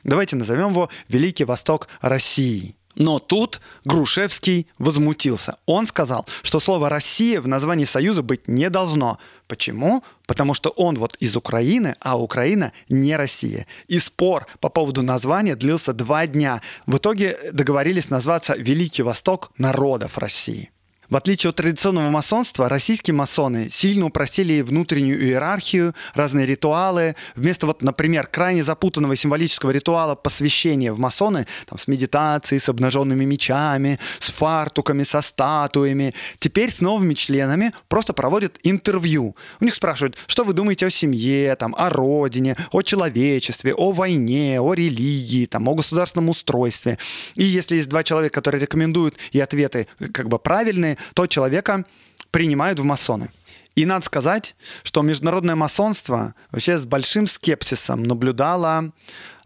[0.05, 2.77] Давайте назовем его Великий Восток России.
[2.95, 5.57] Но тут Грушевский возмутился.
[5.67, 9.19] Он сказал, что слово «Россия» в названии Союза быть не должно.
[9.49, 10.05] Почему?
[10.27, 13.67] Потому что он вот из Украины, а Украина не Россия.
[13.89, 16.61] И спор по поводу названия длился два дня.
[16.87, 20.71] В итоге договорились назваться «Великий Восток народов России».
[21.13, 27.17] В отличие от традиционного масонства, российские масоны сильно упростили внутреннюю иерархию, разные ритуалы.
[27.37, 33.27] Вместо, вот, например, крайне запутанного символического ритуала посвящения в масоны, там, с медитацией, с обнаженными
[33.27, 39.37] мечами, с фартуками, со статуями, теперь с новыми членами просто проводят интервью.
[39.61, 44.63] У них спрашивают, что вы думаете о семье, там, о родине, о человечестве, о войне,
[44.63, 46.97] о религии, там, о государственном устройстве.
[47.35, 51.85] И если есть два человека, которые рекомендуют, и ответы как бы правильные, то человека
[52.31, 53.31] принимают в масоны.
[53.75, 58.93] И надо сказать, что международное масонство вообще с большим скепсисом наблюдало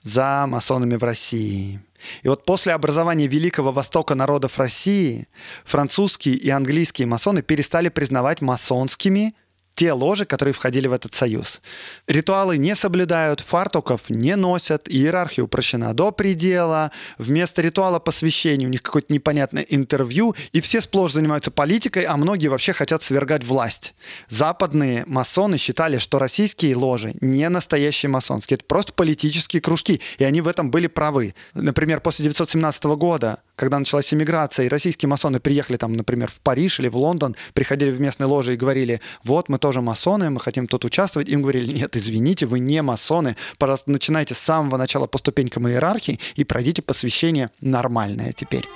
[0.02, 1.80] за масонами в России.
[2.22, 5.28] И вот после образования Великого Востока народов России
[5.64, 9.34] французские и английские масоны перестали признавать масонскими
[9.76, 11.60] те ложи, которые входили в этот союз.
[12.08, 18.82] Ритуалы не соблюдают, фартуков не носят, иерархия упрощена до предела, вместо ритуала посвящения у них
[18.82, 23.94] какое-то непонятное интервью, и все сплошь занимаются политикой, а многие вообще хотят свергать власть.
[24.30, 30.40] Западные масоны считали, что российские ложи не настоящие масонские, это просто политические кружки, и они
[30.40, 31.34] в этом были правы.
[31.52, 36.80] Например, после 1917 года, когда началась иммиграция, и российские масоны приехали там, например, в Париж
[36.80, 40.68] или в Лондон, приходили в местные ложи и говорили, вот мы тоже масоны, мы хотим
[40.68, 41.28] тут участвовать.
[41.28, 46.20] Им говорили, нет, извините, вы не масоны, пожалуйста, начинайте с самого начала по ступенькам иерархии
[46.36, 48.68] и пройдите посвящение нормальное теперь.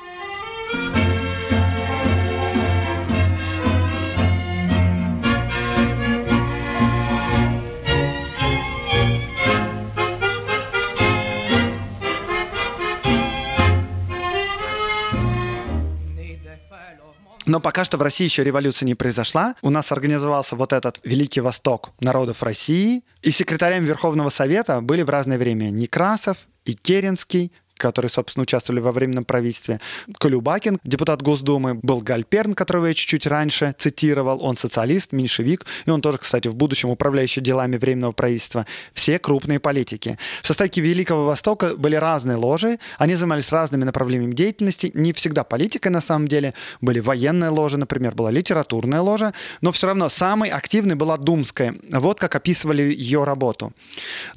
[17.51, 19.57] Но пока что в России еще революция не произошла.
[19.61, 23.03] У нас организовался вот этот Великий Восток народов России.
[23.23, 28.93] И секретарями Верховного Совета были в разное время Некрасов и Керенский, которые, собственно, участвовали во
[28.93, 29.81] временном правительстве.
[30.19, 34.45] Колюбакин, депутат Госдумы, был Гальперн, которого я чуть-чуть раньше цитировал.
[34.45, 38.67] Он социалист, меньшевик, и он тоже, кстати, в будущем управляющий делами временного правительства.
[38.93, 40.19] Все крупные политики.
[40.43, 45.89] В составе Великого Востока были разные ложи, они занимались разными направлениями деятельности, не всегда политикой
[45.89, 46.55] на самом деле.
[46.81, 51.75] Были военные ложи, например, была литературная ложа, но все равно самой активной была Думская.
[51.91, 53.73] Вот как описывали ее работу.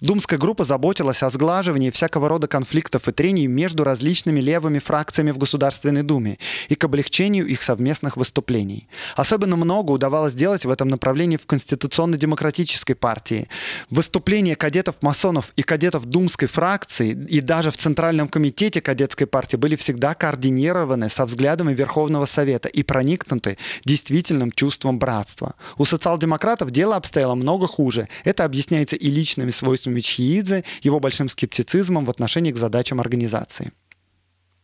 [0.02, 5.32] Думская группа заботилась о сглаживании всякого рода конфликтов и трений отношений между различными левыми фракциями
[5.32, 6.38] в Государственной Думе
[6.70, 8.88] и к облегчению их совместных выступлений.
[9.16, 13.48] Особенно много удавалось сделать в этом направлении в Конституционно-демократической партии.
[13.90, 20.14] Выступления кадетов-масонов и кадетов Думской фракции и даже в Центральном комитете кадетской партии были всегда
[20.14, 25.54] координированы со взглядами Верховного Совета и проникнуты действительным чувством братства.
[25.78, 28.08] У социал-демократов дело обстояло много хуже.
[28.26, 33.72] Это объясняется и личными свойствами Чхиидзе, его большим скептицизмом в отношении к задачам организации организации.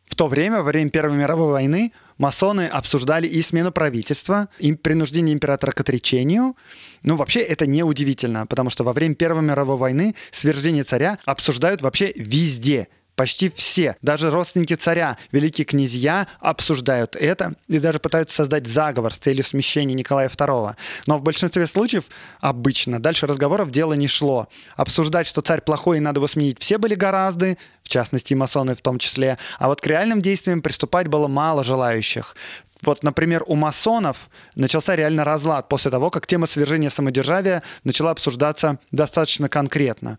[0.06, 5.34] В то время, во время Первой мировой войны, масоны обсуждали и смену правительства, и принуждение
[5.34, 6.56] императора к отречению.
[7.04, 11.82] Ну, вообще, это не удивительно, потому что во время Первой мировой войны свержение царя обсуждают
[11.82, 12.88] вообще везде–
[13.20, 19.18] почти все, даже родственники царя, великие князья обсуждают это и даже пытаются создать заговор с
[19.18, 20.76] целью смещения Николая II.
[21.06, 22.06] Но в большинстве случаев
[22.40, 24.48] обычно дальше разговоров дело не шло.
[24.78, 28.74] Обсуждать, что царь плохой и надо его сменить, все были гораздо, в частности и масоны
[28.74, 29.38] в том числе.
[29.58, 32.38] А вот к реальным действиям приступать было мало желающих.
[32.84, 38.80] Вот, например, у масонов начался реально разлад после того, как тема свержения самодержавия начала обсуждаться
[38.92, 40.18] достаточно конкретно.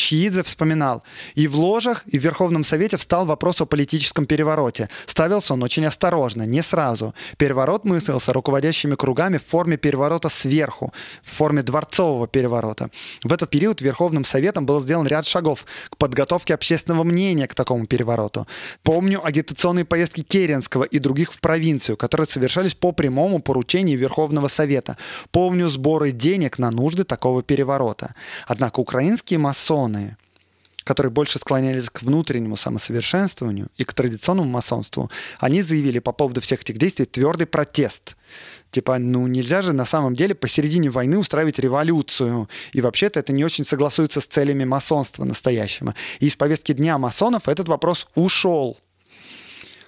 [0.00, 4.88] Чиидзе вспоминал, и в ложах, и в Верховном Совете встал вопрос о политическом перевороте.
[5.06, 7.14] Ставился он очень осторожно, не сразу.
[7.36, 10.92] Переворот мыслился руководящими кругами в форме переворота сверху,
[11.22, 12.88] в форме дворцового переворота.
[13.22, 17.86] В этот период Верховным Советом был сделан ряд шагов к подготовке общественного мнения к такому
[17.86, 18.46] перевороту.
[18.82, 24.96] Помню агитационные поездки Керенского и других в провинцию, которые совершались по прямому поручению Верховного Совета.
[25.30, 28.14] Помню сборы денег на нужды такого переворота.
[28.46, 30.16] Однако украинские масоны масоны,
[30.84, 36.62] которые больше склонялись к внутреннему самосовершенствованию и к традиционному масонству, они заявили по поводу всех
[36.62, 38.16] этих действий твердый протест.
[38.70, 42.48] Типа, ну нельзя же на самом деле посередине войны устраивать революцию.
[42.72, 45.94] И вообще-то это не очень согласуется с целями масонства настоящего.
[46.20, 48.78] И из повестки дня масонов этот вопрос ушел.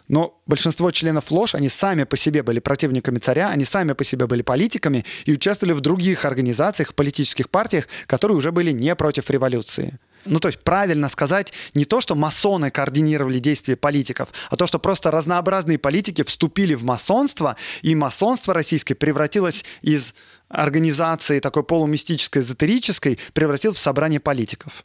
[0.08, 4.26] Но большинство членов ЛОЖ, они сами по себе были противниками царя, они сами по себе
[4.26, 9.98] были политиками и участвовали в других организациях, политических партиях, которые уже были не против революции.
[10.24, 14.78] Ну, то есть правильно сказать не то, что масоны координировали действия политиков, а то, что
[14.78, 20.14] просто разнообразные политики вступили в масонство, и масонство российское превратилось из
[20.48, 24.84] организации такой полумистической, эзотерической, превратилось в собрание политиков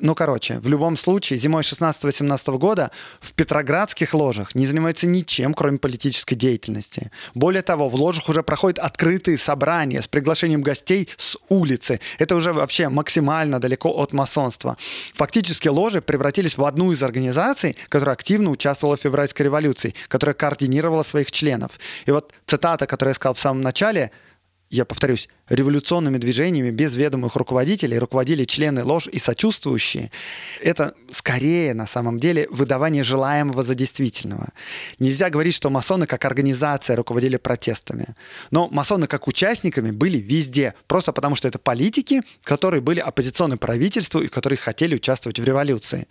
[0.00, 5.78] ну, короче, в любом случае, зимой 16-17 года в петроградских ложах не занимаются ничем, кроме
[5.78, 7.10] политической деятельности.
[7.34, 12.00] Более того, в ложах уже проходят открытые собрания с приглашением гостей с улицы.
[12.18, 14.76] Это уже вообще максимально далеко от масонства.
[15.14, 21.02] Фактически ложи превратились в одну из организаций, которая активно участвовала в февральской революции, которая координировала
[21.02, 21.72] своих членов.
[22.06, 24.10] И вот цитата, которую я сказал в самом начале–
[24.70, 30.10] я повторюсь, революционными движениями без ведомых руководителей руководили члены ложь и сочувствующие.
[30.60, 34.48] Это скорее, на самом деле, выдавание желаемого за действительного.
[34.98, 38.08] Нельзя говорить, что масоны как организация руководили протестами.
[38.50, 44.20] Но масоны как участниками были везде, просто потому что это политики, которые были оппозиционны правительству
[44.20, 46.06] и которые хотели участвовать в революции.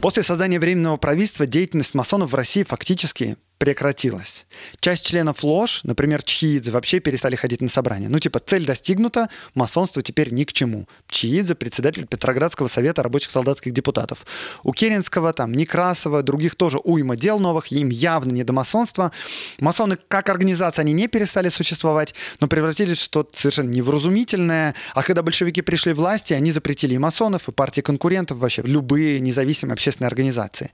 [0.00, 4.46] После создания Временного правительства деятельность масонов в России фактически прекратилась.
[4.80, 8.08] Часть членов ложь, например, Чхиидзе, вообще перестали ходить на собрания.
[8.08, 10.88] Ну, типа, цель достигнута, масонство теперь ни к чему.
[11.08, 14.24] Чхиидзе– председатель Петроградского совета рабочих солдатских депутатов.
[14.62, 19.10] У Керенского, там, Некрасова, других тоже уйма дел новых, им явно не до масонства.
[19.58, 24.74] Масоны как организация, они не перестали существовать, но превратились в что-то совершенно невразумительное.
[24.94, 29.18] А когда большевики пришли в власти, они запретили и масонов, и партии конкурентов, вообще любые
[29.18, 30.70] независимые общественные организации.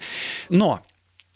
[0.51, 0.85] Но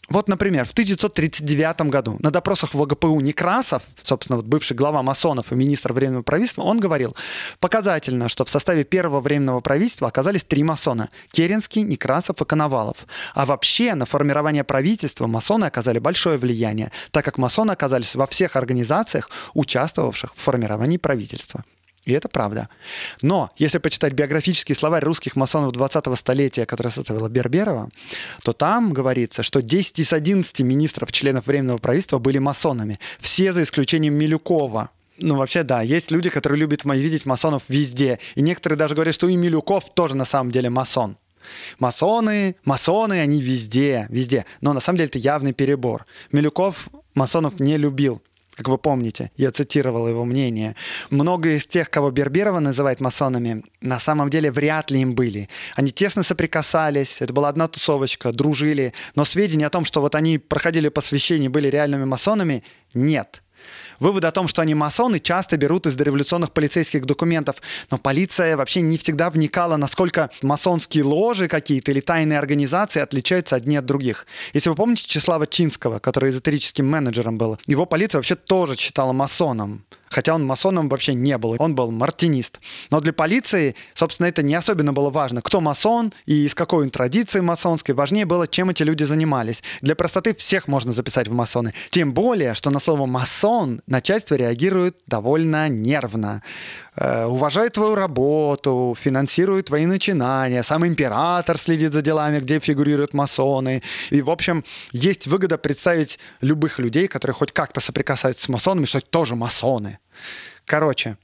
[0.09, 5.51] вот, например, в 1939 году на допросах в ОГПУ Некрасов, собственно, вот бывший глава масонов
[5.51, 7.15] и министр Временного правительства, он говорил,
[7.59, 13.05] показательно, что в составе первого Временного правительства оказались три масона– Керенский, Некрасов и Коновалов.
[13.33, 18.55] А вообще на формирование правительства масоны оказали большое влияние, так как масоны оказались во всех
[18.55, 21.63] организациях, участвовавших в формировании правительства.
[22.05, 22.69] И это правда.
[23.21, 27.89] Но если почитать биографический словарь русских масонов 20-го столетия, который составила Берберова,
[28.43, 32.99] то там говорится, что 10 из 11 министров, членов Временного правительства были масонами.
[33.19, 34.91] Все за исключением Милюкова,
[35.21, 38.19] ну, вообще, да, есть люди, которые любят видеть масонов везде.
[38.35, 41.17] И некоторые даже говорят, что и Милюков тоже на самом деле масон.
[41.79, 44.45] Масоны, масоны, они везде, везде.
[44.61, 46.05] Но на самом деле это явный перебор.
[46.31, 48.21] Милюков масонов не любил
[48.59, 49.31] как вы помните.
[49.37, 50.75] Я цитировал его мнение.
[51.09, 55.47] Много из тех, кого Берберова называет масонами, на самом деле вряд ли им были.
[55.75, 60.39] Они тесно соприкасались, это была одна тусовочка, дружили, но сведения о том, что вот они
[60.39, 63.43] проходили посвящение, были реальными масонами, нет.
[63.99, 67.57] Выводы о том, что они масоны, часто берут из дореволюционных полицейских документов,
[67.91, 73.75] но полиция вообще не всегда вникала, насколько масонские ложи какие-то или тайные организации отличаются одни
[73.75, 74.25] от других.
[74.53, 79.83] Если вы помните Числава Чинского, который эзотерическим менеджером был, его полиция вообще тоже считала масоном
[80.09, 82.59] хотя он масоном вообще не был, он был мартинист.
[82.91, 86.89] Но для полиции, собственно, это не особенно было важно, кто масон и из какой он
[86.89, 87.95] традиции масонской.
[87.95, 89.63] Важнее было, чем эти люди занимались.
[89.81, 91.73] Для простоты всех можно записать в масоны.
[91.89, 96.41] Тем более, что на слово «масон» начальство реагирует довольно нервно.
[96.99, 103.81] Э, уважают твою работу, финансируют твои начинания, сам император следит за делами, где фигурируют масоны.
[104.11, 109.01] И, в общем, есть выгода представить любых людей, которые хоть как-то соприкасаются с масонами, что
[109.01, 109.99] тоже масоны.
[110.65, 111.17] Короче,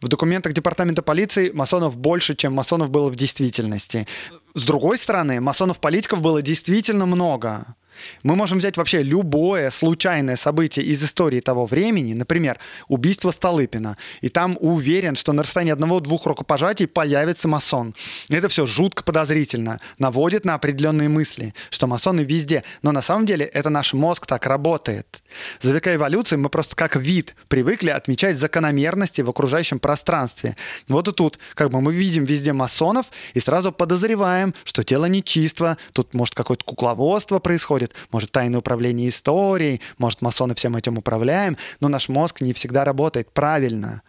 [0.00, 4.06] в документах департамента полиции масонов больше, чем масонов было в действительности.
[4.54, 7.74] С другой стороны, масонов-политиков было действительно много.
[8.22, 14.28] Мы можем взять вообще любое случайное событие из истории того времени, например, убийство Столыпина, и
[14.28, 17.94] там уверен, что на расстоянии одного-двух рукопожатий появится масон.
[18.28, 22.64] Это все жутко подозрительно, наводит на определенные мысли, что масоны везде.
[22.82, 25.22] Но на самом деле это наш мозг так работает.
[25.62, 30.56] За века эволюции мы просто как вид привыкли отмечать закономерности в окружающем пространстве.
[30.88, 35.78] Вот и тут как бы мы видим везде масонов и сразу подозреваем, что тело нечисто,
[35.92, 41.88] тут может какое-то кукловодство происходит, может, тайное управление историей, может, масоны всем этим управляем, но
[41.88, 44.02] наш мозг не всегда работает правильно.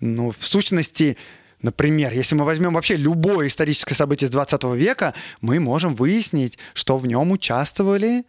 [0.00, 1.16] Ну, в сущности,
[1.62, 6.98] Например, если мы возьмем вообще любое историческое событие с 20 века, мы можем выяснить, что
[6.98, 8.24] в нем участвовали,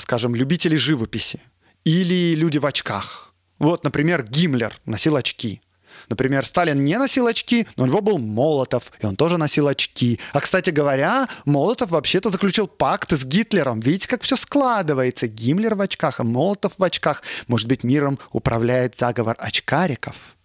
[0.00, 1.40] скажем, любители живописи
[1.84, 3.34] или люди в очках.
[3.58, 5.62] Вот, например, Гиммлер носил очки.
[6.08, 10.20] Например, Сталин не носил очки, но у него был Молотов, и он тоже носил очки.
[10.32, 13.80] А, кстати говоря, Молотов вообще-то заключил пакт с Гитлером.
[13.80, 15.26] Видите, как все складывается.
[15.26, 17.22] Гиммлер в очках, а Молотов в очках.
[17.48, 20.36] Может быть, миром управляет заговор очкариков?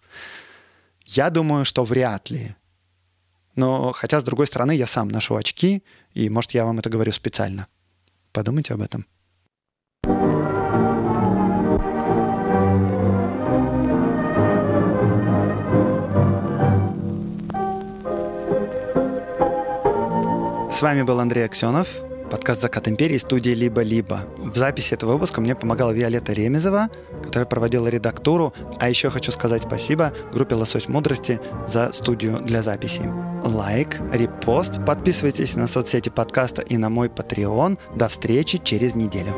[1.04, 2.54] Я думаю, что вряд ли.
[3.54, 5.82] Но хотя, с другой стороны, я сам ношу очки,
[6.14, 7.66] и, может, я вам это говорю специально.
[8.32, 9.06] Подумайте об этом.
[20.82, 21.86] С вами был Андрей Аксенов,
[22.28, 24.26] подкаст «Закат империи» студии «Либо-либо».
[24.36, 26.88] В записи этого выпуска мне помогала Виолетта Ремезова,
[27.22, 28.52] которая проводила редактуру.
[28.80, 33.02] А еще хочу сказать спасибо группе «Лосось мудрости» за студию для записи.
[33.44, 37.78] Лайк, репост, подписывайтесь на соцсети подкаста и на мой Patreon.
[37.94, 39.32] До встречи через неделю.